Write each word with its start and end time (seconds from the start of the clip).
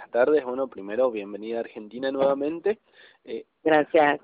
buenas 0.00 0.10
tardes. 0.12 0.44
Bueno, 0.44 0.68
primero, 0.68 1.10
bienvenida 1.10 1.58
a 1.58 1.60
Argentina 1.60 2.10
nuevamente. 2.10 2.78
Eh, 3.24 3.44
Gracias. 3.62 4.20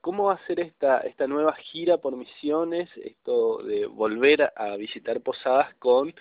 ¿Cómo 0.00 0.24
va 0.24 0.34
a 0.34 0.46
ser 0.46 0.58
esta, 0.58 1.00
esta 1.00 1.28
nueva 1.28 1.54
gira 1.54 1.98
por 1.98 2.16
misiones, 2.16 2.88
esto 2.96 3.58
de 3.58 3.86
volver 3.86 4.52
a 4.56 4.76
visitar 4.76 5.20
posadas 5.20 5.72
con 5.76 6.12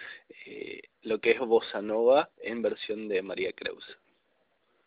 eh, 0.46 0.82
lo 1.02 1.20
que 1.20 1.32
es 1.32 1.40
Bossa 1.40 1.82
Nova 1.82 2.30
en 2.44 2.62
versión 2.62 3.08
de 3.08 3.24
María 3.24 3.52
Creus? 3.54 3.86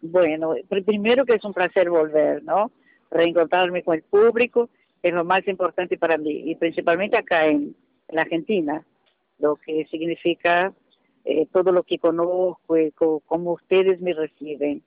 Bueno, 0.01 0.55
primero 0.69 1.25
que 1.25 1.35
es 1.35 1.45
un 1.45 1.53
placer 1.53 1.91
volver, 1.91 2.45
¿no? 2.45 2.71
Reencontrarme 3.11 3.83
con 3.83 3.97
el 3.97 4.03
público 4.03 4.69
es 5.03 5.13
lo 5.13 5.25
más 5.25 5.47
importante 5.49 5.97
para 5.97 6.19
mí, 6.19 6.51
y 6.51 6.55
principalmente 6.55 7.17
acá 7.17 7.47
en 7.47 7.75
la 8.11 8.23
Argentina, 8.23 8.85
lo 9.39 9.57
que 9.57 9.87
significa 9.87 10.73
eh, 11.31 11.47
todo 11.53 11.73
lo 11.73 11.83
que 11.83 11.99
conozco 11.99 12.79
y 12.79 12.91
cómo 12.93 13.53
ustedes 13.53 14.01
me 14.01 14.15
reciben, 14.15 14.83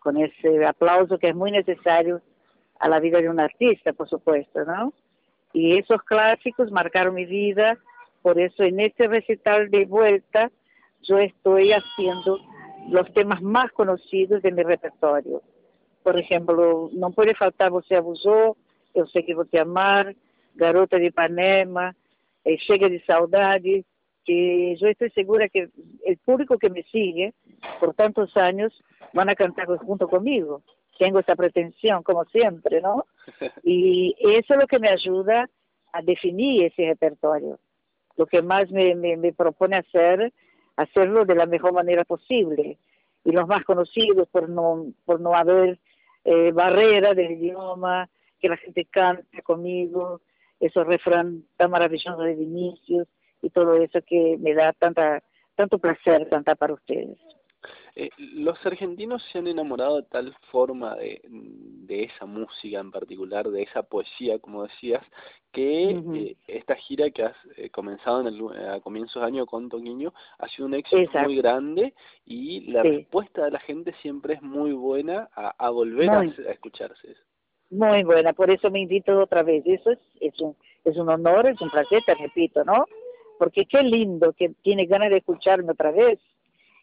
con 0.00 0.16
ese 0.16 0.66
aplauso 0.66 1.18
que 1.18 1.28
es 1.28 1.36
muy 1.36 1.52
necesario 1.52 2.20
a 2.80 2.88
la 2.88 2.98
vida 2.98 3.20
de 3.20 3.28
un 3.28 3.38
artista, 3.38 3.92
por 3.92 4.08
supuesto, 4.08 4.64
¿no? 4.64 4.92
Y 5.52 5.78
esos 5.78 6.02
clásicos 6.02 6.72
marcaron 6.72 7.14
mi 7.14 7.26
vida, 7.26 7.78
por 8.22 8.40
eso 8.40 8.64
en 8.64 8.80
este 8.80 9.06
recital 9.06 9.70
de 9.70 9.84
vuelta 9.84 10.50
yo 11.02 11.18
estoy 11.18 11.70
haciendo 11.72 12.40
los 12.88 13.12
temas 13.12 13.40
más 13.40 13.70
conocidos 13.70 14.42
de 14.42 14.50
mi 14.50 14.64
repertorio. 14.64 15.42
Por 16.02 16.18
ejemplo, 16.18 16.90
no 16.92 17.12
puede 17.12 17.36
faltar 17.36 17.70
Você 17.70 17.94
Abusou, 17.94 18.56
Eu 18.96 19.06
Sei 19.06 19.22
Que 19.22 19.32
Vou 19.32 19.44
Te 19.44 19.60
Amar, 19.60 20.12
Garota 20.56 20.98
de 20.98 21.06
Ipanema, 21.06 21.94
eh, 22.44 22.58
Chega 22.58 22.88
de 22.88 23.00
Saudade, 23.04 23.84
que 24.28 24.76
yo 24.76 24.88
estoy 24.88 25.08
segura 25.12 25.48
que 25.48 25.70
el 26.04 26.18
público 26.18 26.58
que 26.58 26.68
me 26.68 26.82
sigue 26.82 27.32
por 27.80 27.94
tantos 27.94 28.36
años 28.36 28.78
van 29.14 29.30
a 29.30 29.34
cantar 29.34 29.66
junto 29.78 30.06
conmigo. 30.06 30.62
Tengo 30.98 31.20
esa 31.20 31.34
pretensión, 31.34 32.02
como 32.02 32.26
siempre, 32.26 32.82
¿no? 32.82 33.06
Y 33.64 34.14
eso 34.20 34.52
es 34.52 34.60
lo 34.60 34.66
que 34.66 34.78
me 34.78 34.90
ayuda 34.90 35.48
a 35.94 36.02
definir 36.02 36.64
ese 36.64 36.88
repertorio. 36.88 37.58
Lo 38.18 38.26
que 38.26 38.42
más 38.42 38.70
me, 38.70 38.94
me, 38.96 39.32
propone 39.32 39.76
hacer, 39.76 40.34
hacerlo 40.76 41.24
de 41.24 41.34
la 41.34 41.46
mejor 41.46 41.72
manera 41.72 42.04
posible. 42.04 42.76
Y 43.24 43.32
los 43.32 43.48
más 43.48 43.64
conocidos 43.64 44.28
por 44.28 44.50
no, 44.50 44.92
por 45.06 45.22
no 45.22 45.34
haber 45.34 45.78
eh, 46.24 46.52
barrera 46.52 47.14
del 47.14 47.30
idioma, 47.30 48.10
que 48.38 48.50
la 48.50 48.58
gente 48.58 48.84
cante 48.84 49.40
conmigo, 49.40 50.20
esos 50.60 50.86
refrán 50.86 51.44
tan 51.56 51.70
maravillosos 51.70 52.22
de 52.22 52.34
Vinicius, 52.34 53.08
y 53.42 53.50
todo 53.50 53.74
eso 53.76 54.00
que 54.06 54.36
me 54.38 54.54
da 54.54 54.72
tanta 54.72 55.22
tanto 55.56 55.78
placer 55.78 56.28
cantar 56.28 56.56
para 56.56 56.74
ustedes. 56.74 57.18
Eh, 57.96 58.10
los 58.16 58.64
argentinos 58.64 59.20
se 59.32 59.38
han 59.38 59.48
enamorado 59.48 59.96
de 59.96 60.08
tal 60.08 60.32
forma 60.52 60.94
de, 60.94 61.20
de 61.24 62.04
esa 62.04 62.26
música 62.26 62.78
en 62.78 62.92
particular, 62.92 63.48
de 63.48 63.62
esa 63.62 63.82
poesía, 63.82 64.38
como 64.38 64.62
decías, 64.62 65.02
que 65.50 65.90
eh, 65.90 66.36
esta 66.46 66.76
gira 66.76 67.10
que 67.10 67.24
has 67.24 67.36
eh, 67.56 67.70
comenzado 67.70 68.20
en 68.20 68.28
el, 68.28 68.68
a 68.68 68.80
comienzos 68.80 69.20
de 69.20 69.26
año 69.26 69.46
con 69.46 69.68
Toquiño 69.68 70.14
ha 70.38 70.46
sido 70.46 70.66
un 70.66 70.74
éxito 70.74 71.18
muy 71.24 71.36
grande 71.38 71.92
y 72.24 72.70
la 72.70 72.84
respuesta 72.84 73.46
de 73.46 73.50
la 73.50 73.60
gente 73.60 73.92
siempre 74.00 74.34
es 74.34 74.42
muy 74.42 74.72
buena 74.72 75.28
a, 75.34 75.70
volver 75.70 76.10
a, 76.10 76.22
escucharse. 76.52 77.16
Muy 77.70 78.04
buena, 78.04 78.32
por 78.32 78.48
eso 78.50 78.70
me 78.70 78.80
invito 78.80 79.18
otra 79.18 79.42
vez. 79.42 79.64
Eso 79.66 79.90
es, 79.90 79.98
es, 80.20 80.40
un, 80.40 80.54
es 80.84 80.96
un 80.96 81.08
honor, 81.08 81.48
es 81.48 81.60
un 81.60 81.70
placer, 81.70 82.00
te 82.06 82.14
repito, 82.14 82.62
¿no? 82.62 82.84
Porque 83.38 83.66
qué 83.66 83.82
lindo 83.82 84.32
que 84.32 84.50
tiene 84.62 84.86
ganas 84.86 85.10
de 85.10 85.18
escucharme 85.18 85.72
otra 85.72 85.90
vez. 85.90 86.18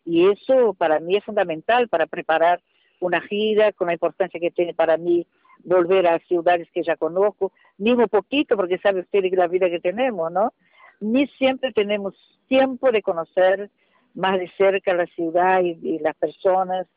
Y 0.05 0.29
eso 0.29 0.73
para 0.73 0.99
mí 0.99 1.15
es 1.15 1.23
fundamental 1.23 1.89
para 1.89 2.05
preparar 2.05 2.61
una 2.99 3.21
gira 3.21 3.71
con 3.73 3.87
la 3.87 3.93
importancia 3.93 4.39
que 4.39 4.51
tiene 4.51 4.73
para 4.73 4.97
mí 4.97 5.25
volver 5.63 6.07
a 6.07 6.19
ciudades 6.19 6.69
que 6.71 6.83
ya 6.83 6.95
conozco, 6.95 7.51
mismo 7.77 8.07
poquito, 8.07 8.55
porque 8.55 8.77
sabe 8.77 9.01
usted 9.01 9.23
la 9.33 9.47
vida 9.47 9.69
que 9.69 9.79
tenemos, 9.79 10.31
¿no? 10.31 10.53
Ni 10.99 11.27
siempre 11.27 11.71
tenemos 11.73 12.13
tiempo 12.47 12.91
de 12.91 13.01
conocer 13.01 13.69
más 14.13 14.39
de 14.39 14.49
cerca 14.57 14.93
la 14.93 15.07
ciudad 15.07 15.61
y, 15.61 15.99
las 15.99 16.15
personas, 16.15 16.87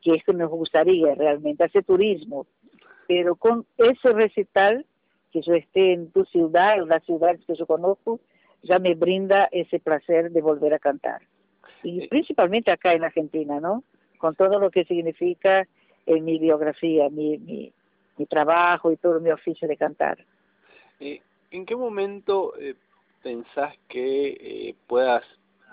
que 0.00 0.14
es 0.14 0.24
que 0.24 0.32
nos 0.32 0.50
gustaría 0.50 1.14
realmente, 1.14 1.64
hacer 1.64 1.84
turismo. 1.84 2.46
Pero 3.06 3.36
con 3.36 3.66
ese 3.76 4.12
recital, 4.12 4.86
que 5.32 5.42
yo 5.42 5.54
esté 5.54 5.92
en 5.92 6.10
tu 6.12 6.24
ciudad, 6.24 6.78
en 6.78 6.88
las 6.88 7.04
ciudades 7.04 7.40
que 7.46 7.54
yo 7.54 7.66
conozco, 7.66 8.20
ya 8.62 8.78
me 8.78 8.94
brinda 8.94 9.48
ese 9.52 9.78
placer 9.80 10.30
de 10.30 10.40
volver 10.40 10.74
a 10.74 10.78
cantar. 10.78 11.22
Y 11.82 12.06
principalmente 12.08 12.70
acá 12.70 12.92
en 12.94 13.04
Argentina, 13.04 13.60
¿no? 13.60 13.82
Con 14.18 14.34
todo 14.36 14.58
lo 14.58 14.70
que 14.70 14.84
significa 14.84 15.66
en 16.06 16.24
mi 16.24 16.38
biografía, 16.38 17.08
mi, 17.10 17.38
mi, 17.38 17.72
trabajo 18.28 18.92
y 18.92 18.96
todo 18.96 19.18
mi 19.18 19.30
oficio 19.30 19.66
de 19.66 19.76
cantar. 19.76 20.24
Eh, 21.00 21.20
¿En 21.50 21.66
qué 21.66 21.74
momento 21.74 22.52
eh, 22.56 22.76
pensás 23.20 23.74
que 23.88 24.28
eh, 24.28 24.74
puedas 24.86 25.24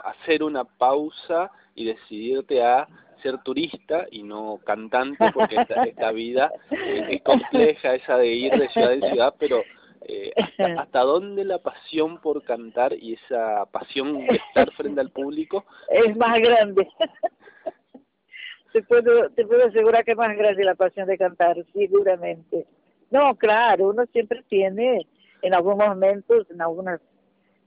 hacer 0.04 0.42
una 0.42 0.64
pausa 0.64 1.52
y 1.76 1.86
decidirte 1.86 2.64
a 2.64 2.88
ser 3.22 3.38
turista 3.44 4.08
y 4.10 4.24
no 4.24 4.60
cantante, 4.66 5.32
porque 5.32 5.58
esta, 5.58 5.84
esta 5.84 6.12
vida 6.12 6.52
es 6.72 7.22
compleja, 7.22 7.94
esa 7.94 8.18
de 8.18 8.28
ir 8.28 8.52
de 8.58 8.70
ciudad 8.70 8.94
en 8.94 9.02
ciudad, 9.02 9.36
pero 9.38 9.62
eh, 10.02 10.32
hasta, 10.78 11.02
dónde 11.02 11.44
la 11.46 11.60
pasión 11.60 12.20
por 12.22 12.44
cantar 12.44 12.94
y 12.94 13.14
esa 13.14 13.66
pasión 13.68 14.26
de 14.26 14.42
estar 14.48 14.72
frente 14.78 15.02
al 15.02 15.12
público 15.12 15.66
es 15.90 16.16
más 16.16 16.40
grande. 16.40 16.88
te 18.74 18.84
puedo, 18.84 19.30
te 19.32 19.46
puedo 19.46 19.66
asegurar 19.66 20.06
que 20.06 20.12
es 20.12 20.18
más 20.18 20.36
grande 20.36 20.64
la 20.64 20.76
pasión 20.76 21.08
de 21.08 21.18
cantar, 21.18 21.58
seguramente. 21.74 22.66
No, 23.12 23.36
claro, 23.36 23.90
uno 23.90 24.06
siempre 24.12 24.44
tiene 24.48 25.08
en 25.42 25.54
algunos 25.54 25.88
momentos, 25.88 26.50
en 26.52 26.62
algunos, 26.62 27.00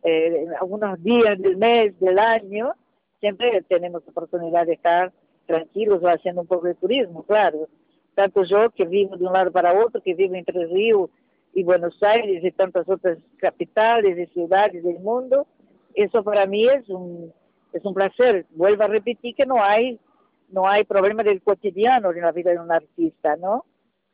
eh, 0.04 0.44
en 0.44 0.54
algunos 0.54 1.02
días 1.02 1.38
del 1.38 1.56
mes, 1.56 1.98
del 1.98 2.18
año, 2.18 2.74
siempre 3.18 3.62
tenemos 3.62 4.06
oportunidad 4.06 4.66
de 4.66 4.74
estar 4.74 5.12
tranquilos 5.46 6.02
o 6.02 6.08
haciendo 6.08 6.42
un 6.42 6.46
poco 6.46 6.66
de 6.66 6.74
turismo, 6.74 7.24
claro. 7.24 7.68
Tanto 8.14 8.44
yo 8.44 8.70
que 8.70 8.84
vivo 8.84 9.16
de 9.16 9.26
un 9.26 9.32
lado 9.32 9.50
para 9.50 9.72
otro, 9.72 10.02
que 10.02 10.14
vivo 10.14 10.34
entre 10.34 10.66
Río 10.66 11.08
y 11.54 11.62
Buenos 11.64 12.02
Aires 12.02 12.42
y 12.42 12.50
tantas 12.52 12.88
otras 12.88 13.18
capitales 13.38 14.18
y 14.18 14.32
ciudades 14.32 14.82
del 14.82 15.00
mundo, 15.00 15.46
eso 15.94 16.22
para 16.24 16.46
mí 16.46 16.66
es 16.66 16.88
un, 16.88 17.32
es 17.72 17.84
un 17.84 17.94
placer. 17.94 18.46
Vuelvo 18.50 18.84
a 18.84 18.88
repetir 18.88 19.34
que 19.34 19.46
no 19.46 19.62
hay, 19.62 19.98
no 20.50 20.66
hay 20.66 20.84
problema 20.84 21.22
del 21.22 21.42
cotidiano 21.42 22.10
en 22.10 22.20
la 22.20 22.32
vida 22.32 22.52
de 22.52 22.58
un 22.58 22.72
artista, 22.72 23.36
¿no? 23.36 23.64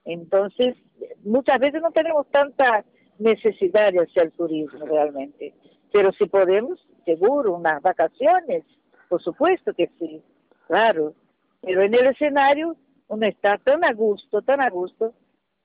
Entonces, 0.04 0.76
muchas 1.22 1.58
veces 1.58 1.82
no 1.82 1.90
tenemos 1.90 2.26
tanta 2.30 2.84
necesidad 3.18 3.92
de 3.92 4.00
hacer 4.00 4.30
turismo 4.32 4.86
realmente, 4.86 5.54
pero 5.92 6.12
si 6.12 6.26
podemos, 6.26 6.78
seguro, 7.04 7.54
unas 7.54 7.82
vacaciones, 7.82 8.64
por 9.08 9.22
supuesto 9.22 9.74
que 9.74 9.90
sí, 9.98 10.22
claro, 10.66 11.14
pero 11.60 11.82
en 11.82 11.94
el 11.94 12.06
escenario 12.06 12.76
uno 13.08 13.26
está 13.26 13.58
tan 13.58 13.84
a 13.84 13.92
gusto, 13.92 14.42
tan 14.42 14.60
a 14.60 14.70
gusto, 14.70 15.14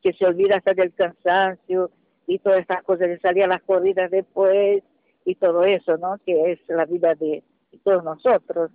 que 0.04 0.14
se 0.14 0.26
olvida 0.26 0.58
hasta 0.58 0.74
del 0.74 0.94
cansancio 0.94 1.90
y 2.28 2.40
todas 2.40 2.60
estas 2.60 2.84
cosas 2.84 3.08
de 3.08 3.20
salir 3.20 3.46
a 3.46 3.48
las 3.48 3.64
corridas 3.64 4.12
después 4.12 4.84
y 5.26 5.36
todo 5.36 5.64
eso, 5.64 5.98
¿no? 5.98 6.18
Que 6.26 6.52
es 6.52 6.60
la 6.68 6.86
vida 6.86 7.16
de, 7.16 7.44
todos 7.84 8.04
nosotros. 8.04 8.72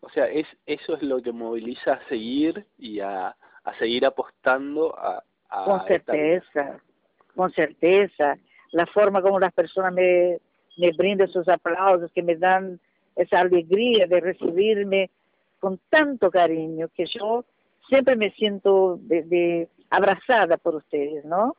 O 0.00 0.08
sea, 0.10 0.26
es 0.26 0.46
eso 0.66 0.94
es 0.94 1.02
lo 1.02 1.20
que 1.20 1.32
moviliza 1.32 1.94
a 1.94 2.08
seguir 2.08 2.66
y 2.76 3.00
a, 3.00 3.34
a 3.64 3.78
seguir 3.78 4.06
apostando 4.06 4.96
a... 4.96 5.24
a 5.48 5.64
con 5.64 5.84
certeza, 5.86 6.80
con 7.34 7.50
certeza. 7.52 8.36
La 8.70 8.86
forma 8.86 9.22
como 9.22 9.40
las 9.40 9.52
personas 9.52 9.92
me, 9.92 10.38
me 10.76 10.92
brindan 10.92 11.28
sus 11.28 11.48
aplausos, 11.48 12.12
que 12.12 12.22
me 12.22 12.36
dan 12.36 12.78
esa 13.16 13.40
alegría 13.40 14.06
de 14.06 14.20
recibirme 14.20 15.10
con 15.58 15.80
tanto 15.90 16.30
cariño, 16.30 16.88
que 16.94 17.06
yo 17.06 17.44
siempre 17.88 18.16
me 18.16 18.30
siento 18.32 18.98
de, 19.00 19.68
abrazada 19.90 20.56
por 20.56 20.76
ustedes, 20.76 21.24
¿no? 21.24 21.56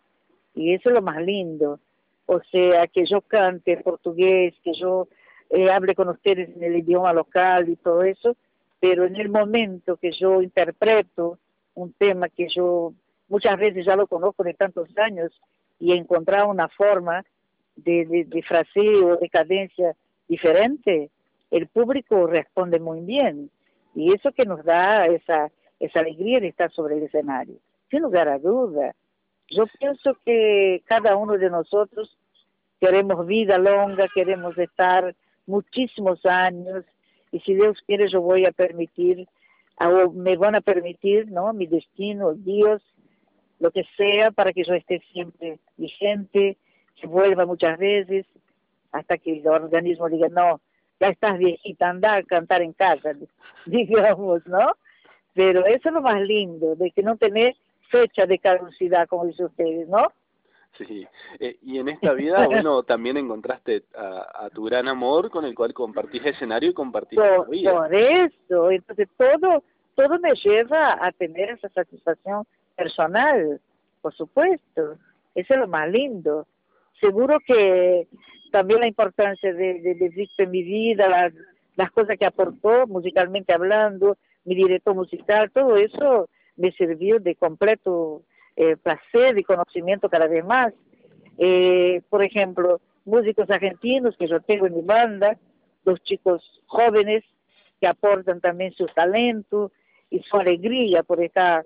Y 0.54 0.74
eso 0.74 0.90
es 0.90 0.96
lo 0.96 1.02
más 1.02 1.22
lindo. 1.22 1.80
O 2.26 2.42
sea, 2.52 2.88
que 2.88 3.06
yo 3.06 3.22
cante 3.22 3.78
portugués, 3.78 4.54
que 4.64 4.74
yo 4.74 5.08
eh, 5.50 5.70
hable 5.72 5.96
con 5.96 6.10
ustedes 6.10 6.56
en 6.56 6.64
el 6.64 6.78
idioma 6.78 7.14
local 7.14 7.70
y 7.70 7.76
todo 7.76 8.04
eso, 8.04 8.36
pero 8.80 9.06
en 9.06 9.16
el 9.16 9.30
momento 9.30 9.98
que 9.98 10.12
yo 10.12 10.42
interpreto 10.42 11.40
un 11.74 11.94
tema 11.94 12.30
que 12.30 12.48
yo 12.50 12.94
muchas 13.28 13.58
veces 13.58 13.86
ya 13.86 13.96
lo 13.96 14.08
conozco 14.08 14.44
de 14.44 14.54
tantos 14.54 14.90
años 14.98 15.32
y 15.80 15.94
he 15.94 15.96
encontrado 15.96 16.50
una 16.50 16.68
forma 16.68 17.24
de, 17.76 18.06
de, 18.06 18.26
de 18.26 18.44
fraseo, 18.44 19.18
de 19.18 19.30
cadencia 19.30 19.96
diferente, 20.28 21.10
el 21.52 21.68
público 21.68 22.28
responde 22.28 22.80
muy 22.80 23.02
bien. 23.02 23.50
Y 23.96 24.14
eso 24.14 24.32
que 24.32 24.46
nos 24.46 24.64
da 24.64 25.08
esa, 25.08 25.50
esa 25.80 26.00
alegría 26.02 26.40
de 26.40 26.50
estar 26.50 26.72
sobre 26.72 26.98
el 26.98 27.04
escenario 27.04 27.56
sin 27.90 28.02
lugar 28.02 28.28
a 28.28 28.40
duda. 28.40 28.96
Yo 29.50 29.66
pienso 29.80 30.16
que 30.26 30.84
cada 30.86 31.16
uno 31.16 31.38
de 31.38 31.50
nosotros 31.50 32.18
queremos 32.80 33.26
vida 33.26 33.58
longa, 33.58 34.08
queremos 34.14 34.58
estar 34.58 35.16
muchísimos 35.48 36.26
años 36.26 36.86
y 37.32 37.40
si 37.42 37.56
Dios 37.56 37.82
quiere 37.86 38.08
yo 38.08 38.22
voy 38.22 38.46
a 38.46 38.52
permitir, 38.52 39.28
o 39.80 40.12
me 40.12 40.36
van 40.38 40.56
a 40.56 40.62
permitir, 40.62 41.32
¿no? 41.32 41.54
Mi 41.54 41.68
destino, 41.68 42.34
Dios, 42.34 42.82
lo 43.60 43.72
que 43.72 43.84
sea, 43.98 44.32
para 44.32 44.54
que 44.54 44.64
yo 44.64 44.74
esté 44.74 45.00
siempre 45.12 45.60
vigente, 45.78 46.58
que 46.96 47.08
vuelva 47.08 47.46
muchas 47.46 47.78
veces, 47.78 48.26
hasta 48.92 49.18
que 49.18 49.40
el 49.40 49.48
organismo 49.48 50.10
diga, 50.10 50.28
no, 50.30 50.60
ya 51.00 51.10
estás 51.10 51.38
viejita, 51.38 51.90
anda 51.90 52.16
a 52.16 52.24
cantar 52.24 52.62
en 52.62 52.74
casa, 52.74 53.12
digamos, 53.66 54.46
¿no? 54.48 54.76
Pero 55.34 55.66
eso 55.66 55.90
es 55.90 55.94
lo 55.94 56.02
más 56.02 56.22
lindo, 56.22 56.76
de 56.76 56.92
que 56.92 57.04
no 57.04 57.16
tener 57.18 57.56
fecha 57.90 58.26
de 58.26 58.40
caducidad, 58.40 59.08
como 59.08 59.26
dicen 59.26 59.48
ustedes, 59.48 59.88
¿no? 59.88 60.12
Sí, 60.78 61.06
eh, 61.40 61.58
y 61.64 61.80
en 61.80 61.90
esta 61.90 62.14
vida, 62.14 62.46
bueno, 62.48 62.84
también 62.84 63.18
encontraste 63.18 63.84
a, 63.96 64.50
tu 64.54 64.64
gran 64.64 64.88
amor 64.88 65.30
con 65.30 65.46
el 65.46 65.56
cual 65.56 65.74
compartís 65.74 66.26
escenario 66.26 66.70
y 66.70 66.74
compartís 66.74 67.20
por, 67.20 67.50
vida. 67.50 67.74
Por 67.74 67.94
eso, 67.94 68.72
entonces 68.72 69.08
todo, 69.18 69.64
todo 69.96 70.20
me 70.20 70.34
lleva 70.36 71.06
a 71.06 71.12
tener 71.12 71.52
esa 71.52 71.70
satisfacción 71.70 72.46
personal, 72.76 73.60
por 74.02 74.14
supuesto, 74.14 74.98
eso 75.36 75.54
es 75.54 75.60
lo 75.60 75.68
más 75.68 75.90
lindo. 75.90 76.48
Seguro 77.00 77.40
que 77.46 78.08
también 78.52 78.82
la 78.82 78.88
importancia 78.88 79.54
de, 79.54 79.82
de, 79.82 79.96
de 79.96 80.30
en 80.38 80.52
mi 80.52 80.64
vida, 80.64 81.08
las, 81.08 81.34
las 81.76 81.92
cosas 81.92 82.18
que 82.18 82.26
aportó 82.26 82.88
musicalmente 82.88 83.54
hablando, 83.54 84.18
mi 84.46 84.56
director 84.56 84.96
musical, 84.96 85.52
todo 85.52 85.78
eso 85.78 86.30
me 86.60 86.72
sirvió 86.74 87.20
de 87.20 87.36
completo 87.36 88.22
eh, 88.56 88.76
placer 88.76 89.38
y 89.38 89.44
conocimiento 89.44 90.10
cada 90.10 90.28
vez 90.28 90.46
más. 90.46 90.74
Eh, 91.38 92.02
por 92.10 92.22
ejemplo, 92.22 92.82
músicos 93.06 93.50
argentinos 93.50 94.16
que 94.18 94.28
yo 94.28 94.42
tengo 94.42 94.68
en 94.68 94.76
mi 94.76 94.82
banda, 94.82 95.38
los 95.86 96.02
chicos 96.04 96.62
jóvenes 96.68 97.24
que 97.80 97.88
aportan 97.88 98.42
también 98.42 98.74
su 98.74 98.86
talento 98.88 99.72
y 100.10 100.20
su 100.24 100.36
alegría 100.36 101.02
por 101.04 101.24
estar 101.24 101.66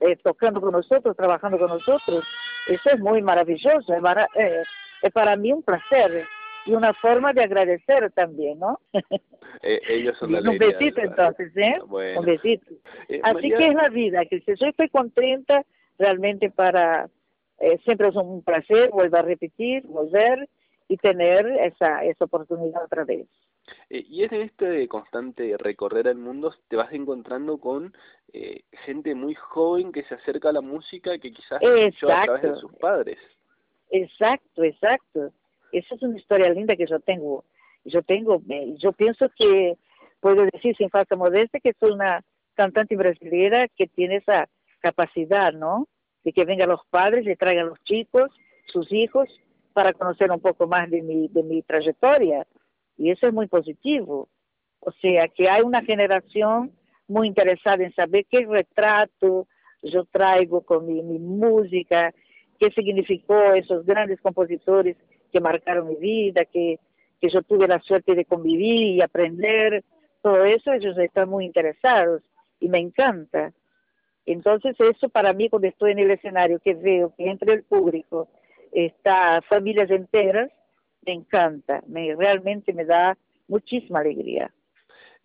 eh, 0.00 0.16
tocando 0.16 0.60
con 0.60 0.72
nosotros, 0.72 1.16
trabajando 1.16 1.58
con 1.58 1.68
nosotros. 1.68 2.24
Eso 2.68 2.90
es 2.90 3.00
muy 3.00 3.22
maravilloso, 3.22 3.94
es, 3.94 4.02
eh, 4.34 4.62
es 5.00 5.12
para 5.12 5.34
mí 5.36 5.52
un 5.52 5.62
placer 5.62 6.26
y 6.66 6.72
una 6.72 6.92
forma 6.94 7.32
de 7.32 7.44
agradecer 7.44 8.10
también, 8.12 8.58
¿no? 8.58 8.80
Eh, 9.62 9.80
ellos 9.88 10.16
son 10.18 10.32
la 10.32 10.40
Un 10.50 10.58
besito 10.58 11.00
entonces, 11.00 11.56
¿eh? 11.56 11.78
Un 11.80 12.24
besito. 12.24 12.74
Eh, 13.08 13.20
Así 13.22 13.50
que 13.50 13.68
es 13.68 13.74
la 13.74 13.88
vida, 13.88 14.24
que 14.26 14.40
si 14.40 14.54
yo 14.56 14.66
estoy 14.66 14.88
contenta 14.88 15.64
realmente 15.98 16.50
para, 16.50 17.08
eh, 17.60 17.78
siempre 17.84 18.08
es 18.08 18.16
un 18.16 18.42
placer, 18.42 18.90
vuelvo 18.90 19.16
a 19.16 19.22
repetir, 19.22 19.84
volver 19.86 20.48
y 20.88 20.96
tener 20.98 21.46
esa, 21.46 22.04
esa 22.04 22.24
oportunidad 22.24 22.84
otra 22.84 23.04
vez. 23.04 23.26
y 23.88 24.22
en 24.22 24.34
este 24.34 24.86
constante 24.86 25.56
recorrer 25.58 26.06
el 26.06 26.18
mundo 26.18 26.54
te 26.68 26.76
vas 26.76 26.92
encontrando 26.92 27.58
con 27.58 27.92
gente 28.84 29.14
muy 29.14 29.34
joven 29.34 29.90
que 29.90 30.04
se 30.04 30.14
acerca 30.14 30.50
a 30.50 30.52
la 30.52 30.60
música 30.60 31.18
que 31.18 31.32
quizás 31.32 31.60
escuchó 31.62 32.12
a 32.12 32.24
través 32.24 32.42
de 32.42 32.56
sus 32.56 32.72
padres. 32.74 33.18
Exacto, 33.90 34.62
exacto. 34.62 35.32
Esa 35.76 35.94
es 35.94 36.02
una 36.02 36.16
historia 36.16 36.48
linda 36.48 36.74
que 36.74 36.86
yo 36.86 37.00
tengo. 37.00 37.44
Yo 37.84 38.02
tengo, 38.02 38.40
yo 38.78 38.92
pienso 38.92 39.28
que 39.36 39.76
puedo 40.20 40.46
decir 40.46 40.74
sin 40.74 40.88
falta 40.88 41.16
modestia 41.16 41.60
que 41.60 41.74
soy 41.78 41.90
una 41.90 42.22
cantante 42.54 42.96
brasileña 42.96 43.68
que 43.68 43.86
tiene 43.86 44.16
esa 44.16 44.48
capacidad, 44.80 45.52
¿no? 45.52 45.86
De 46.24 46.32
que 46.32 46.46
vengan 46.46 46.70
los 46.70 46.80
padres, 46.88 47.26
le 47.26 47.36
traigan 47.36 47.68
los 47.68 47.78
chicos, 47.84 48.30
sus 48.64 48.90
hijos, 48.90 49.28
para 49.74 49.92
conocer 49.92 50.30
un 50.30 50.40
poco 50.40 50.66
más 50.66 50.90
de 50.90 51.02
mi, 51.02 51.28
de 51.28 51.42
mi 51.42 51.60
trayectoria. 51.60 52.46
Y 52.96 53.10
eso 53.10 53.26
es 53.26 53.34
muy 53.34 53.46
positivo. 53.46 54.30
O 54.80 54.92
sea, 54.92 55.28
que 55.28 55.50
hay 55.50 55.60
una 55.60 55.82
generación 55.82 56.72
muy 57.06 57.28
interesada 57.28 57.84
en 57.84 57.94
saber 57.94 58.24
qué 58.30 58.46
retrato 58.46 59.46
yo 59.82 60.06
traigo 60.06 60.62
con 60.62 60.86
mi, 60.86 61.02
mi 61.02 61.18
música, 61.18 62.14
qué 62.58 62.70
significó 62.70 63.52
esos 63.52 63.84
grandes 63.84 64.22
compositores 64.22 64.96
que 65.32 65.40
marcaron 65.40 65.88
mi 65.88 65.96
vida, 65.96 66.44
que, 66.44 66.78
que 67.20 67.28
yo 67.28 67.42
tuve 67.42 67.68
la 67.68 67.80
suerte 67.80 68.14
de 68.14 68.24
convivir 68.24 68.96
y 68.96 69.02
aprender, 69.02 69.84
todo 70.22 70.44
eso, 70.44 70.72
ellos 70.72 70.98
están 70.98 71.28
muy 71.28 71.44
interesados 71.44 72.22
y 72.58 72.68
me 72.68 72.78
encanta. 72.78 73.52
Entonces 74.24 74.74
eso 74.80 75.08
para 75.08 75.32
mí 75.32 75.48
cuando 75.48 75.68
estoy 75.68 75.92
en 75.92 76.00
el 76.00 76.10
escenario, 76.10 76.58
que 76.58 76.74
veo 76.74 77.14
que 77.16 77.30
entre 77.30 77.54
el 77.54 77.62
público 77.62 78.28
está 78.72 79.40
familias 79.42 79.90
enteras, 79.90 80.50
me 81.06 81.12
encanta, 81.12 81.82
me 81.86 82.14
realmente 82.16 82.72
me 82.72 82.84
da 82.84 83.16
muchísima 83.46 84.00
alegría. 84.00 84.52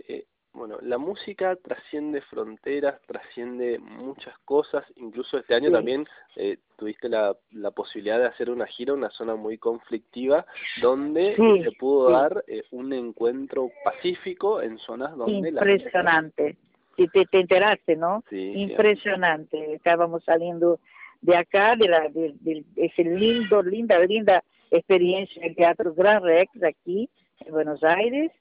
Eh, 0.07 0.25
bueno, 0.53 0.77
la 0.81 0.97
música 0.97 1.55
trasciende 1.55 2.21
fronteras, 2.21 3.01
trasciende 3.07 3.79
muchas 3.79 4.37
cosas, 4.39 4.83
incluso 4.97 5.37
este 5.37 5.55
año 5.55 5.71
también 5.71 6.05
eh, 6.35 6.57
tuviste 6.77 7.07
la, 7.07 7.35
la 7.51 7.71
posibilidad 7.71 8.19
de 8.19 8.27
hacer 8.27 8.49
una 8.49 8.67
gira, 8.67 8.93
una 8.93 9.09
zona 9.11 9.35
muy 9.35 9.57
conflictiva, 9.57 10.45
donde 10.81 11.35
se 11.35 11.71
pudo 11.79 12.11
dar 12.11 12.43
eh, 12.47 12.63
un 12.71 12.91
encuentro 12.91 13.69
pacífico 13.83 14.61
en 14.61 14.77
zonas 14.79 15.15
donde... 15.15 15.49
Impresionante, 15.49 16.57
si 16.97 17.07
te, 17.07 17.25
te 17.25 17.39
enteraste, 17.39 17.95
¿no? 17.95 18.23
Sí, 18.29 18.53
Impresionante, 18.55 19.75
estábamos 19.75 20.23
saliendo 20.25 20.79
de 21.21 21.37
acá, 21.37 21.75
de, 21.75 21.87
la, 21.87 22.09
de, 22.09 22.33
de 22.41 22.65
ese 22.75 23.03
lindo, 23.03 23.61
linda, 23.61 23.99
linda 23.99 24.43
experiencia 24.71 25.41
en 25.41 25.49
el 25.49 25.55
Teatro 25.55 25.93
Gran 25.93 26.23
Rex 26.23 26.51
aquí 26.63 27.09
en 27.45 27.53
Buenos 27.53 27.83
Aires, 27.83 28.31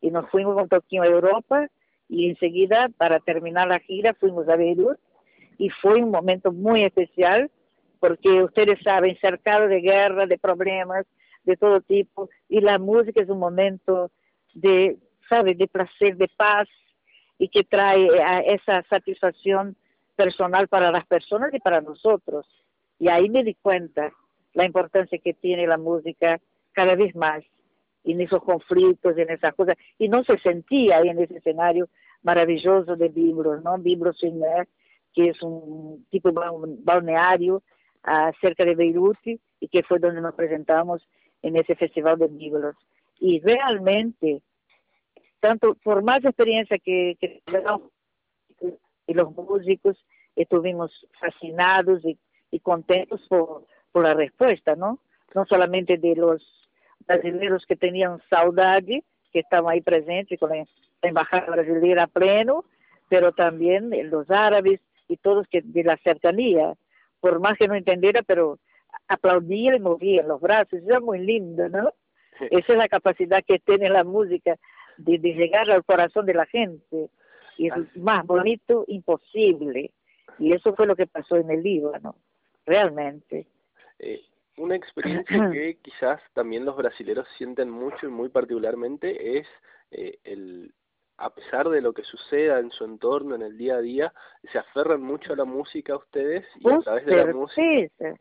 y 0.00 0.10
nos 0.10 0.28
fuimos 0.30 0.56
un 0.60 0.68
poquito 0.68 1.02
a 1.02 1.06
Europa 1.06 1.68
y 2.08 2.30
enseguida 2.30 2.88
para 2.96 3.20
terminar 3.20 3.68
la 3.68 3.80
gira 3.80 4.14
fuimos 4.14 4.48
a 4.48 4.56
Beirut. 4.56 4.98
Y 5.58 5.70
fue 5.70 6.00
un 6.00 6.10
momento 6.10 6.52
muy 6.52 6.84
especial 6.84 7.50
porque 7.98 8.42
ustedes 8.44 8.80
saben, 8.82 9.18
cercado 9.20 9.66
de 9.66 9.80
guerra, 9.80 10.26
de 10.26 10.38
problemas 10.38 11.04
de 11.44 11.56
todo 11.56 11.80
tipo 11.80 12.28
y 12.48 12.60
la 12.60 12.78
música 12.78 13.22
es 13.22 13.28
un 13.28 13.38
momento 13.38 14.10
de, 14.54 14.98
sabe, 15.28 15.54
de 15.54 15.66
placer, 15.66 16.16
de 16.16 16.28
paz 16.36 16.68
y 17.38 17.48
que 17.48 17.64
trae 17.64 18.08
esa 18.46 18.82
satisfacción 18.88 19.76
personal 20.14 20.68
para 20.68 20.90
las 20.90 21.06
personas 21.06 21.52
y 21.54 21.60
para 21.60 21.80
nosotros. 21.80 22.46
Y 22.98 23.08
ahí 23.08 23.28
me 23.30 23.44
di 23.44 23.54
cuenta 23.54 24.12
la 24.52 24.64
importancia 24.64 25.18
que 25.18 25.34
tiene 25.34 25.66
la 25.66 25.78
música 25.78 26.40
cada 26.72 26.94
vez 26.96 27.14
más 27.14 27.44
en 28.04 28.20
esos 28.20 28.42
conflictos, 28.42 29.16
en 29.18 29.30
esas 29.30 29.54
cosas, 29.54 29.76
y 29.98 30.08
no 30.08 30.24
se 30.24 30.38
sentía 30.38 30.98
ahí 30.98 31.08
en 31.08 31.18
ese 31.18 31.38
escenario 31.38 31.88
maravilloso 32.22 32.96
de 32.96 33.08
Biblos, 33.08 33.62
¿no? 33.62 33.78
Biblos 33.78 34.20
que 35.14 35.28
es 35.30 35.42
un 35.42 36.06
tipo 36.10 36.30
balneario 36.32 37.62
uh, 38.06 38.32
cerca 38.40 38.64
de 38.64 38.74
Beirut 38.74 39.18
y 39.24 39.68
que 39.68 39.82
fue 39.82 39.98
donde 39.98 40.20
nos 40.20 40.34
presentamos 40.34 41.06
en 41.42 41.56
ese 41.56 41.74
festival 41.74 42.18
de 42.18 42.28
Biblos. 42.28 42.76
Y 43.20 43.40
realmente, 43.40 44.42
tanto 45.40 45.74
por 45.74 46.02
más 46.02 46.24
experiencia 46.24 46.78
que, 46.78 47.16
que 47.20 47.42
y 49.06 49.14
los 49.14 49.34
músicos 49.34 49.96
estuvimos 50.36 51.06
fascinados 51.18 52.02
y, 52.04 52.18
contentos 52.60 53.26
por 53.28 53.66
la 53.94 54.14
respuesta, 54.14 54.74
¿no? 54.74 55.00
No 55.34 55.44
solamente 55.46 55.96
de 55.96 56.14
los 56.14 56.67
brasileiros 57.06 57.66
que 57.66 57.76
tenían 57.76 58.20
saudade, 58.28 59.04
que 59.32 59.40
estaban 59.40 59.72
ahí 59.72 59.80
presentes 59.80 60.38
con 60.38 60.50
la, 60.50 60.64
embajada 61.02 61.46
brasileira 61.46 62.04
a 62.04 62.06
pleno, 62.08 62.64
pero 63.08 63.32
también 63.32 63.90
los 64.10 64.28
árabes 64.30 64.80
y 65.06 65.16
todos 65.16 65.46
que 65.48 65.62
de 65.62 65.84
la 65.84 65.96
cercanía, 65.98 66.74
por 67.20 67.40
más 67.40 67.56
que 67.56 67.68
no 67.68 67.74
entendiera, 67.74 68.22
pero 68.22 68.58
aplaudían 69.06 69.76
y 69.76 69.80
movían 69.80 70.28
los 70.28 70.40
brazos, 70.40 70.80
eso 70.80 70.94
es 70.94 71.00
muy 71.00 71.20
lindo, 71.20 71.68
¿no? 71.68 71.92
Esa 72.50 72.72
es 72.72 72.78
la 72.78 72.88
capacidad 72.88 73.44
que 73.46 73.58
tiene 73.58 73.88
la 73.88 74.04
música 74.04 74.56
de, 74.96 75.18
de 75.18 75.34
llegar 75.34 75.70
al 75.70 75.84
corazón 75.84 76.26
de 76.26 76.34
la 76.34 76.46
gente, 76.46 77.10
y 77.56 77.68
es 77.68 77.96
más 77.96 78.26
bonito 78.26 78.84
imposible, 78.88 79.92
y 80.38 80.52
eso 80.52 80.74
fue 80.74 80.86
lo 80.86 80.96
que 80.96 81.06
pasó 81.06 81.36
en 81.36 81.50
el 81.50 81.62
Líbano, 81.62 82.16
realmente. 82.66 83.46
Eh, 83.98 84.20
una 84.58 84.76
experiencia 84.76 85.24
que 85.52 85.78
quizás 85.82 86.20
también 86.34 86.64
los 86.64 86.76
brasileros 86.76 87.26
sienten 87.36 87.70
mucho 87.70 88.06
y 88.06 88.10
muy 88.10 88.28
particularmente 88.28 89.38
es 89.38 89.46
eh, 89.90 90.18
el 90.24 90.72
a 91.16 91.30
pesar 91.30 91.68
de 91.68 91.80
lo 91.80 91.92
que 91.92 92.04
suceda 92.04 92.60
en 92.60 92.70
su 92.70 92.84
entorno 92.84 93.34
en 93.34 93.42
el 93.42 93.58
día 93.58 93.74
a 93.76 93.80
día 93.80 94.12
se 94.52 94.58
aferran 94.58 95.02
mucho 95.02 95.32
a 95.32 95.36
la 95.36 95.44
música 95.44 95.96
ustedes 95.96 96.46
y 96.60 96.70
a 96.70 96.78
través 96.78 97.06
de 97.06 97.16
la 97.16 97.32
música 97.34 98.14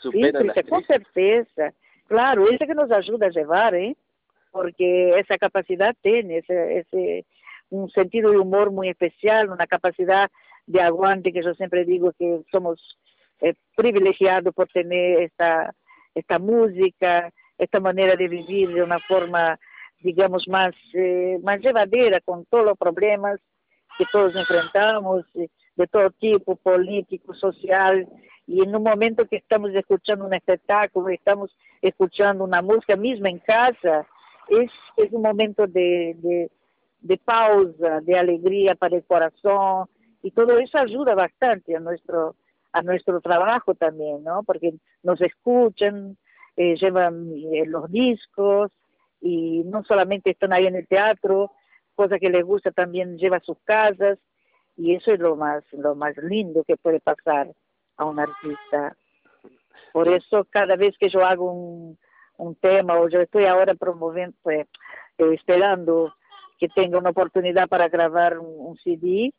superan 0.00 0.46
las 0.46 0.56
con 0.68 0.84
certeza. 0.84 1.72
Claro 2.08 2.48
eso 2.50 2.66
que 2.66 2.74
nos 2.74 2.90
ayuda 2.90 3.26
a 3.26 3.30
llevar 3.30 3.74
eh 3.74 3.96
porque 4.50 5.18
esa 5.18 5.38
capacidad 5.38 5.94
tiene 6.02 6.38
ese, 6.38 6.78
ese 6.78 7.24
un 7.70 7.88
sentido 7.90 8.32
de 8.32 8.38
humor 8.38 8.70
muy 8.70 8.88
especial 8.88 9.48
una 9.48 9.66
capacidad 9.66 10.30
de 10.66 10.80
aguante 10.80 11.32
que 11.32 11.42
yo 11.42 11.54
siempre 11.54 11.84
digo 11.84 12.12
que 12.18 12.42
somos 12.50 12.98
eh, 13.40 13.54
privilegiado 13.76 14.52
por 14.52 14.68
tener 14.68 15.22
esta, 15.22 15.74
esta 16.14 16.38
música, 16.38 17.30
esta 17.58 17.80
manera 17.80 18.16
de 18.16 18.28
vivir 18.28 18.72
de 18.72 18.82
una 18.82 18.98
forma 19.00 19.58
digamos, 20.02 20.48
más, 20.48 20.74
eh, 20.94 21.38
más 21.42 21.60
llevadera 21.60 22.20
con 22.20 22.44
todos 22.46 22.64
los 22.64 22.78
problemas 22.78 23.38
que 23.98 24.04
todos 24.10 24.34
enfrentamos, 24.34 25.26
de 25.34 25.86
todo 25.86 26.10
tipo, 26.10 26.56
político, 26.56 27.34
social, 27.34 28.08
en 28.46 28.74
un 28.74 28.82
momento 28.82 29.26
que 29.26 29.36
estamos 29.36 29.70
escuchando 29.74 30.26
un 30.26 30.34
espectáculo, 30.34 31.08
estamos 31.10 31.54
escuchando 31.80 32.44
una 32.44 32.62
música 32.62 32.96
misma 32.96 33.28
en 33.28 33.38
casa, 33.38 34.06
es, 34.48 34.70
es 34.96 35.12
un 35.12 35.22
momento 35.22 35.66
de, 35.66 36.16
de, 36.18 36.50
de 37.00 37.16
pausa, 37.18 38.00
de 38.00 38.18
alegría 38.18 38.74
para 38.74 38.96
el 38.96 39.04
corazón, 39.04 39.86
y 40.22 40.30
todo 40.32 40.58
eso 40.58 40.78
ayuda 40.78 41.14
bastante 41.14 41.76
a 41.76 41.80
nuestro 41.80 42.34
a 42.72 42.82
nuestro 42.82 43.20
trabajo 43.20 43.74
también, 43.74 44.22
¿no? 44.24 44.42
Porque 44.42 44.74
nos 45.02 45.20
escuchan, 45.20 46.16
eh, 46.56 46.76
llevan 46.76 47.32
eh, 47.52 47.64
los 47.66 47.90
discos 47.90 48.70
y 49.20 49.62
no 49.64 49.84
solamente 49.84 50.30
están 50.30 50.52
ahí 50.52 50.66
en 50.66 50.76
el 50.76 50.86
teatro, 50.86 51.52
cosa 51.94 52.18
que 52.18 52.30
les 52.30 52.44
gusta 52.44 52.70
también 52.70 53.18
lleva 53.18 53.38
a 53.38 53.40
sus 53.40 53.58
casas 53.64 54.18
y 54.76 54.94
eso 54.94 55.12
es 55.12 55.20
lo 55.20 55.36
más 55.36 55.62
lo 55.72 55.94
más 55.94 56.16
lindo 56.16 56.64
que 56.64 56.76
puede 56.76 57.00
pasar 57.00 57.52
a 57.96 58.04
un 58.04 58.18
artista. 58.18 58.96
Por 59.92 60.08
eso 60.08 60.46
cada 60.48 60.76
vez 60.76 60.96
que 60.98 61.08
yo 61.08 61.24
hago 61.24 61.52
un, 61.52 61.98
un 62.36 62.54
tema 62.54 62.98
o 62.98 63.08
yo 63.08 63.20
estoy 63.20 63.44
ahora 63.44 63.74
promoviendo, 63.74 64.36
pues, 64.42 64.66
eh, 65.18 65.34
esperando 65.34 66.14
que 66.58 66.68
tenga 66.68 66.98
una 66.98 67.10
oportunidad 67.10 67.68
para 67.68 67.88
grabar 67.88 68.38
un, 68.38 68.54
un 68.58 68.76
CD, 68.78 69.32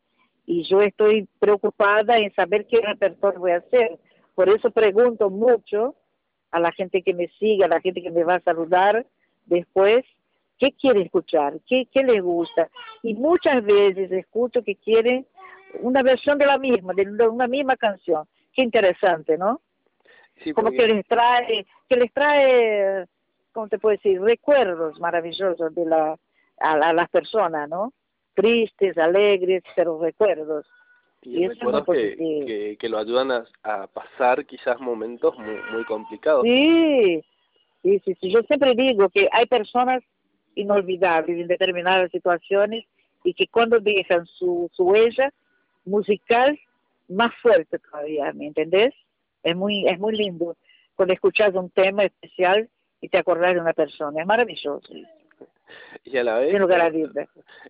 y 0.46 0.64
yo 0.64 0.80
estoy 0.80 1.28
preocupada 1.38 2.18
en 2.18 2.34
saber 2.34 2.66
qué 2.66 2.80
repertorio 2.80 3.40
voy 3.40 3.52
a 3.52 3.58
hacer. 3.58 3.98
Por 4.34 4.48
eso 4.48 4.70
pregunto 4.70 5.30
mucho 5.30 5.94
a 6.50 6.58
la 6.58 6.72
gente 6.72 7.02
que 7.02 7.14
me 7.14 7.28
sigue, 7.38 7.64
a 7.64 7.68
la 7.68 7.80
gente 7.80 8.02
que 8.02 8.10
me 8.10 8.24
va 8.24 8.36
a 8.36 8.40
saludar 8.40 9.06
después, 9.46 10.04
qué 10.58 10.72
quiere 10.72 11.02
escuchar, 11.02 11.54
qué, 11.66 11.86
qué 11.90 12.02
les 12.02 12.22
gusta. 12.22 12.68
Y 13.02 13.14
muchas 13.14 13.64
veces 13.64 14.10
escucho 14.12 14.62
que 14.62 14.76
quieren 14.76 15.26
una 15.80 16.02
versión 16.02 16.38
de 16.38 16.46
la 16.46 16.58
misma, 16.58 16.92
de 16.94 17.28
una 17.28 17.46
misma 17.46 17.76
canción. 17.76 18.26
Qué 18.52 18.62
interesante, 18.62 19.38
¿no? 19.38 19.60
Como 20.54 20.70
que 20.70 20.86
les 20.86 21.06
trae, 21.06 21.66
que 21.88 21.96
les 21.96 22.12
trae, 22.12 23.06
¿cómo 23.52 23.68
te 23.68 23.78
puedo 23.78 23.96
decir? 23.96 24.20
Recuerdos 24.20 24.98
maravillosos 24.98 25.74
de 25.74 25.86
la, 25.86 26.18
a, 26.58 26.72
a 26.72 26.92
las 26.92 27.08
personas, 27.10 27.68
¿no? 27.68 27.92
Tristes, 28.34 28.96
alegres, 28.98 29.62
pero 29.74 30.00
recuerdos. 30.00 30.66
Y, 31.22 31.46
recuerdos 31.46 31.84
que, 31.86 32.76
que, 32.78 32.88
lo 32.88 32.98
ayudan 32.98 33.30
a, 33.62 33.86
pasar 33.86 34.44
quizás 34.44 34.80
momentos 34.80 35.38
muy, 35.38 35.56
muy 35.72 35.84
complicados. 35.84 36.42
Sí, 36.42 37.22
sí, 37.82 38.02
sí, 38.04 38.16
sí. 38.20 38.30
Yo 38.30 38.42
siempre 38.42 38.74
digo 38.74 39.08
que 39.08 39.28
hay 39.30 39.46
personas 39.46 40.02
inolvidables 40.54 41.38
en 41.38 41.46
determinadas 41.46 42.10
situaciones 42.10 42.84
y 43.24 43.34
que 43.34 43.46
cuando 43.46 43.78
dejan 43.78 44.26
su, 44.26 44.68
su 44.72 44.84
huella 44.84 45.32
musical 45.84 46.58
más 47.08 47.32
fuerte 47.40 47.78
todavía, 47.78 48.32
¿me 48.32 48.48
entendés? 48.48 48.92
Es 49.44 49.54
muy, 49.54 49.86
es 49.86 49.98
muy 49.98 50.16
lindo 50.16 50.56
cuando 50.94 51.14
escuchas 51.14 51.54
un 51.54 51.70
tema 51.70 52.04
especial 52.04 52.68
y 53.00 53.08
te 53.08 53.18
acordás 53.18 53.54
de 53.54 53.60
una 53.60 53.72
persona, 53.72 54.20
es 54.20 54.26
maravilloso. 54.26 54.92
y 56.04 56.16
a 56.16 56.24
la 56.24 56.38
vez 56.38 56.54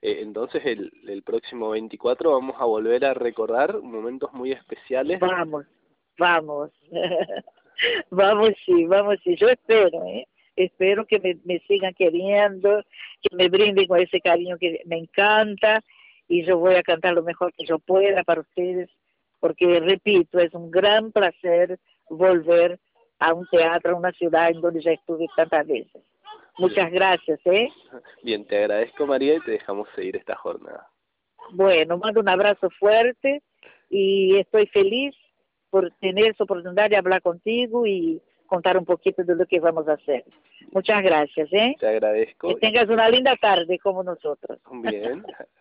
eh, 0.00 0.18
entonces 0.22 0.64
el, 0.64 0.92
el 1.08 1.22
próximo 1.22 1.70
24 1.70 2.32
vamos 2.32 2.56
a 2.58 2.64
volver 2.64 3.04
a 3.04 3.14
recordar 3.14 3.80
momentos 3.80 4.32
muy 4.32 4.52
especiales. 4.52 5.20
Vamos 5.20 5.66
vamos. 6.18 6.70
Vamos 8.10 8.50
sí 8.64 8.84
vamos 8.86 9.16
sí. 9.24 9.34
Yo 9.36 9.48
espero 9.48 10.04
¿eh? 10.04 10.26
espero 10.54 11.06
que 11.06 11.18
me, 11.18 11.38
me 11.44 11.58
sigan 11.60 11.94
queriendo 11.94 12.82
que 13.22 13.34
me 13.34 13.48
brinden 13.48 13.86
con 13.86 13.98
ese 13.98 14.20
cariño 14.20 14.58
que 14.58 14.82
me 14.84 14.98
encanta 14.98 15.82
y 16.28 16.44
yo 16.44 16.58
voy 16.58 16.74
a 16.74 16.82
cantar 16.82 17.14
lo 17.14 17.22
mejor 17.22 17.52
que 17.54 17.64
yo 17.64 17.78
pueda 17.78 18.22
para 18.22 18.42
ustedes 18.42 18.88
porque 19.40 19.80
repito 19.80 20.38
es 20.38 20.54
un 20.54 20.70
gran 20.70 21.10
placer 21.10 21.80
volver 22.08 22.78
a 23.18 23.32
un 23.32 23.46
teatro 23.48 23.92
a 23.92 23.98
una 23.98 24.12
ciudad 24.12 24.50
en 24.50 24.60
donde 24.60 24.82
ya 24.82 24.92
estuve 24.92 25.26
tantas 25.34 25.66
veces 25.66 26.02
Muchas 26.62 26.90
gracias, 26.92 27.40
¿eh? 27.44 27.68
Bien, 28.22 28.46
te 28.46 28.58
agradezco 28.58 29.06
María 29.06 29.34
y 29.34 29.40
te 29.40 29.52
dejamos 29.52 29.88
seguir 29.94 30.16
esta 30.16 30.36
jornada. 30.36 30.88
Bueno, 31.50 31.98
mando 31.98 32.20
un 32.20 32.28
abrazo 32.28 32.70
fuerte 32.70 33.42
y 33.90 34.38
estoy 34.38 34.66
feliz 34.68 35.14
por 35.70 35.90
tener 36.00 36.26
esa 36.26 36.44
oportunidad 36.44 36.88
de 36.88 36.96
hablar 36.96 37.20
contigo 37.22 37.86
y 37.86 38.20
contar 38.46 38.76
un 38.76 38.84
poquito 38.84 39.24
de 39.24 39.34
lo 39.34 39.46
que 39.46 39.60
vamos 39.60 39.88
a 39.88 39.94
hacer. 39.94 40.24
Muchas 40.72 41.02
gracias, 41.02 41.48
¿eh? 41.52 41.74
Te 41.80 41.88
agradezco. 41.88 42.48
Que 42.48 42.54
tengas 42.56 42.88
una 42.88 43.08
linda 43.08 43.34
tarde 43.36 43.78
como 43.78 44.02
nosotros. 44.02 44.58
Bien. 44.82 45.24